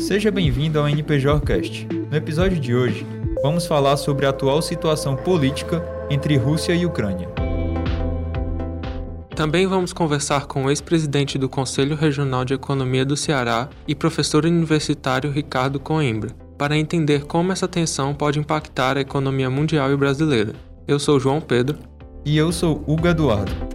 [0.00, 1.86] Seja bem-vindo ao NPJcast.
[2.10, 3.06] No episódio de hoje,
[3.42, 7.28] vamos falar sobre a atual situação política entre Rússia e Ucrânia.
[9.34, 14.44] Também vamos conversar com o ex-presidente do Conselho Regional de Economia do Ceará e professor
[14.44, 20.52] universitário Ricardo Coimbra, para entender como essa tensão pode impactar a economia mundial e brasileira.
[20.86, 21.78] Eu sou João Pedro.
[22.24, 23.71] E eu sou Hugo Eduardo.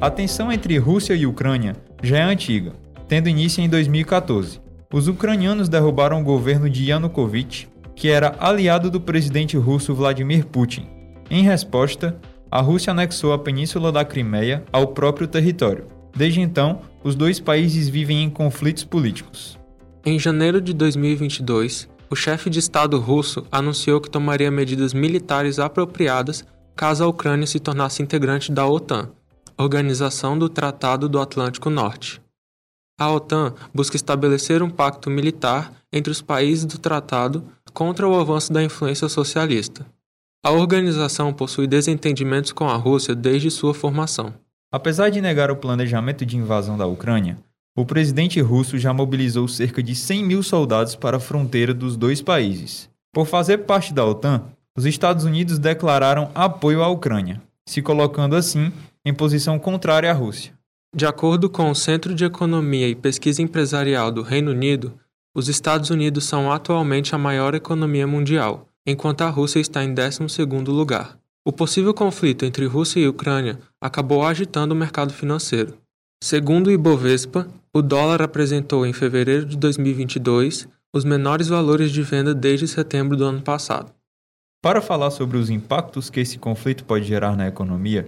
[0.00, 2.72] A tensão entre Rússia e Ucrânia já é antiga,
[3.06, 4.60] tendo início em 2014.
[4.92, 11.00] Os ucranianos derrubaram o governo de Yanukovych, que era aliado do presidente russo Vladimir Putin
[11.30, 12.18] em resposta,
[12.50, 15.86] a Rússia anexou a península da Crimeia ao próprio território.
[16.14, 19.56] Desde então, os dois países vivem em conflitos políticos.
[20.04, 26.44] Em janeiro de 2022, o chefe de Estado russo anunciou que tomaria medidas militares apropriadas
[26.74, 29.10] caso a Ucrânia se tornasse integrante da OTAN,
[29.62, 32.18] Organização do Tratado do Atlântico Norte.
[32.98, 38.50] A OTAN busca estabelecer um pacto militar entre os países do tratado contra o avanço
[38.50, 39.84] da influência socialista.
[40.42, 44.32] A organização possui desentendimentos com a Rússia desde sua formação.
[44.72, 47.36] Apesar de negar o planejamento de invasão da Ucrânia,
[47.76, 52.22] o presidente russo já mobilizou cerca de 100 mil soldados para a fronteira dos dois
[52.22, 52.88] países.
[53.12, 54.42] Por fazer parte da OTAN,
[54.74, 58.72] os Estados Unidos declararam apoio à Ucrânia, se colocando assim
[59.04, 60.52] em posição contrária à Rússia.
[60.94, 64.98] De acordo com o Centro de Economia e Pesquisa Empresarial do Reino Unido,
[65.34, 70.68] os Estados Unidos são atualmente a maior economia mundial enquanto a Rússia está em 12º
[70.68, 71.18] lugar.
[71.46, 75.78] O possível conflito entre Rússia e Ucrânia acabou agitando o mercado financeiro.
[76.22, 82.34] Segundo o Ibovespa, o dólar apresentou em fevereiro de 2022 os menores valores de venda
[82.34, 83.92] desde setembro do ano passado.
[84.62, 88.06] Para falar sobre os impactos que esse conflito pode gerar na economia,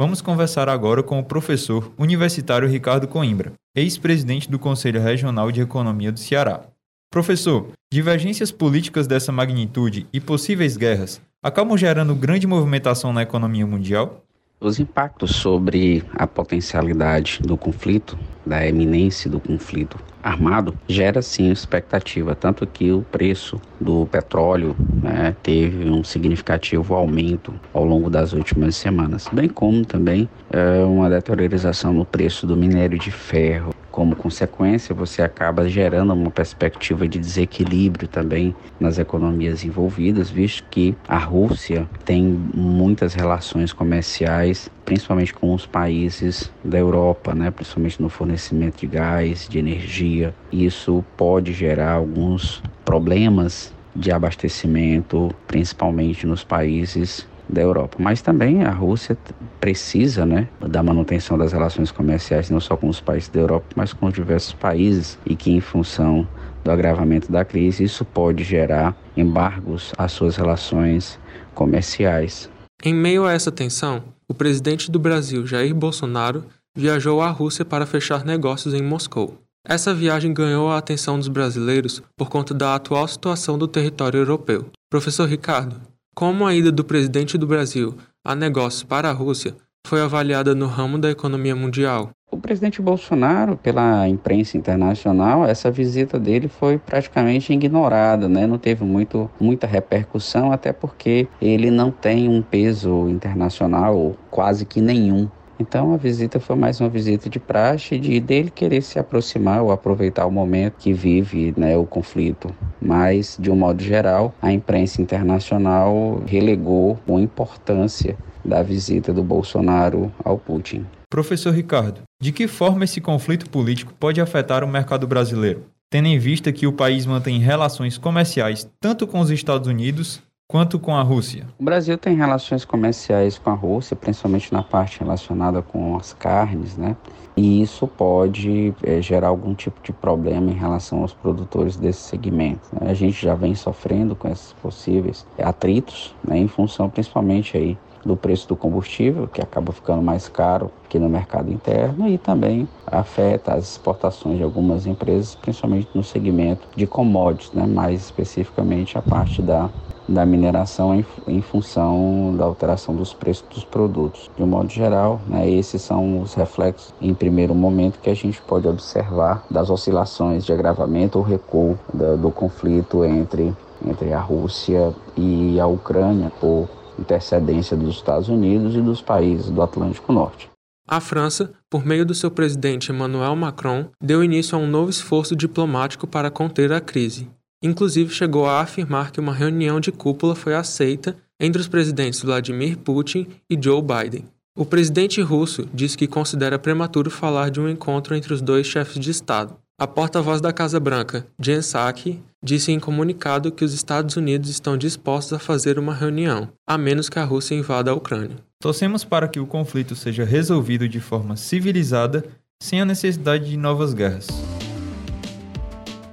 [0.00, 6.10] vamos conversar agora com o professor universitário Ricardo Coimbra, ex-presidente do Conselho Regional de Economia
[6.10, 6.64] do Ceará.
[7.08, 14.24] Professor, divergências políticas dessa magnitude e possíveis guerras acabam gerando grande movimentação na economia mundial?
[14.60, 22.34] Os impactos sobre a potencialidade do conflito, da eminência do conflito armado, gera sim expectativa,
[22.34, 28.76] tanto que o preço do petróleo né, teve um significativo aumento ao longo das últimas
[28.76, 34.94] semanas, bem como também é, uma deteriorização no preço do minério de ferro, como consequência,
[34.94, 41.86] você acaba gerando uma perspectiva de desequilíbrio também nas economias envolvidas, visto que a Rússia
[42.02, 48.86] tem muitas relações comerciais, principalmente com os países da Europa, né, principalmente no fornecimento de
[48.86, 50.11] gás, de energia.
[50.52, 57.96] Isso pode gerar alguns problemas de abastecimento, principalmente nos países da Europa.
[58.00, 59.16] Mas também a Rússia
[59.60, 63.92] precisa né, da manutenção das relações comerciais, não só com os países da Europa, mas
[63.92, 66.26] com os diversos países, e que, em função
[66.64, 71.18] do agravamento da crise, isso pode gerar embargos às suas relações
[71.54, 72.48] comerciais.
[72.84, 76.44] Em meio a essa tensão, o presidente do Brasil, Jair Bolsonaro,
[76.74, 79.41] viajou à Rússia para fechar negócios em Moscou.
[79.64, 84.66] Essa viagem ganhou a atenção dos brasileiros por conta da atual situação do território europeu.
[84.90, 85.80] Professor Ricardo,
[86.16, 89.54] como a ida do presidente do Brasil a negócios para a Rússia
[89.86, 92.10] foi avaliada no ramo da economia mundial?
[92.28, 98.46] O presidente Bolsonaro, pela imprensa internacional, essa visita dele foi praticamente ignorada, né?
[98.46, 104.80] não teve muito, muita repercussão, até porque ele não tem um peso internacional quase que
[104.80, 105.28] nenhum
[105.62, 109.70] então a visita foi mais uma visita de praxe, de dele querer se aproximar ou
[109.70, 112.52] aproveitar o momento que vive né, o conflito.
[112.80, 120.12] Mas, de um modo geral, a imprensa internacional relegou a importância da visita do Bolsonaro
[120.24, 120.84] ao Putin.
[121.08, 125.62] Professor Ricardo, de que forma esse conflito político pode afetar o mercado brasileiro?
[125.90, 130.78] Tendo em vista que o país mantém relações comerciais tanto com os Estados Unidos quanto
[130.78, 131.46] com a Rússia?
[131.58, 136.76] O Brasil tem relações comerciais com a Rússia, principalmente na parte relacionada com as carnes,
[136.76, 136.94] né?
[137.34, 142.68] E isso pode é, gerar algum tipo de problema em relação aos produtores desse segmento.
[142.70, 142.90] Né?
[142.90, 146.36] A gente já vem sofrendo com esses possíveis atritos, né?
[146.36, 151.08] em função principalmente aí do preço do combustível, que acaba ficando mais caro aqui no
[151.08, 157.52] mercado interno e também afeta as exportações de algumas empresas, principalmente no segmento de commodities,
[157.52, 157.66] né?
[157.66, 159.70] mais especificamente a parte da
[160.08, 164.30] da mineração em, em, função da alteração dos preços dos produtos.
[164.36, 168.40] De um modo geral, né, esses são os reflexos, em primeiro momento, que a gente
[168.42, 173.54] pode observar das oscilações de agravamento ou recuo do, do conflito entre,
[173.86, 176.68] entre a Rússia e a Ucrânia, por
[177.02, 180.50] intercedência dos Estados Unidos e dos países do Atlântico Norte.
[180.88, 185.34] A França por meio do seu presidente Emmanuel Macron, deu início a um novo esforço
[185.34, 187.30] diplomático para conter a crise.
[187.62, 192.76] Inclusive chegou a afirmar que uma reunião de cúpula foi aceita entre os presidentes Vladimir
[192.76, 194.26] Putin e Joe Biden.
[194.54, 198.98] O presidente russo disse que considera prematuro falar de um encontro entre os dois chefes
[198.98, 199.56] de Estado.
[199.82, 204.76] A porta-voz da Casa Branca, Jen Psaki, disse em comunicado que os Estados Unidos estão
[204.76, 208.36] dispostos a fazer uma reunião, a menos que a Rússia invada a Ucrânia.
[208.60, 212.24] Torcemos para que o conflito seja resolvido de forma civilizada,
[212.62, 214.28] sem a necessidade de novas guerras.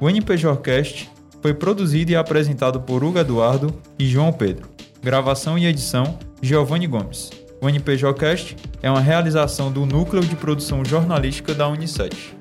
[0.01, 1.07] O NPJcast
[1.39, 4.67] foi produzido e apresentado por Hugo Eduardo e João Pedro.
[4.99, 7.29] Gravação e edição: Giovanni Gomes.
[7.61, 12.33] O NPJcast é uma realização do Núcleo de Produção Jornalística da Unicef.